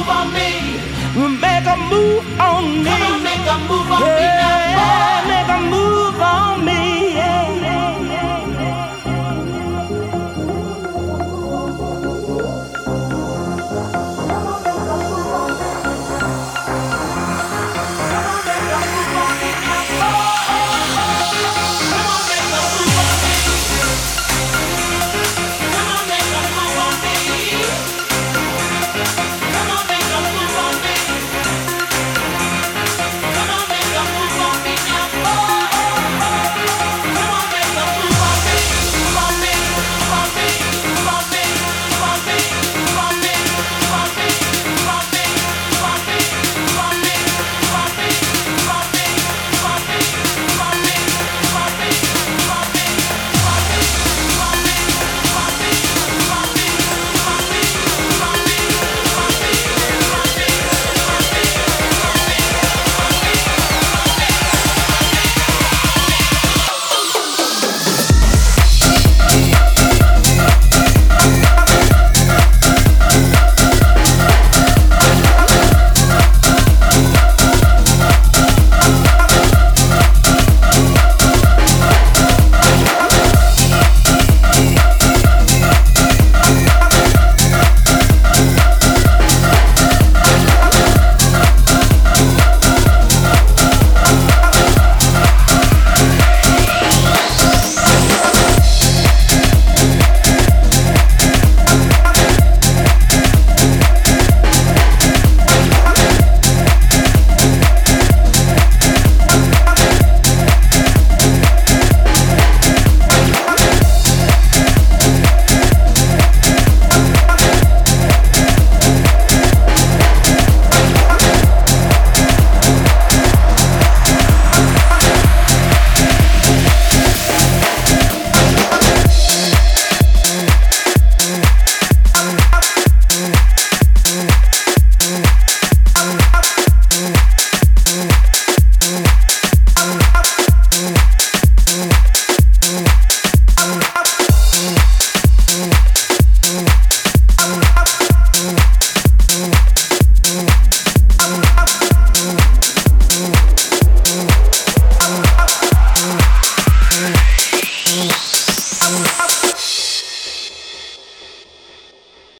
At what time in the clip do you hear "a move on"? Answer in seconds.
1.66-2.82, 3.46-4.00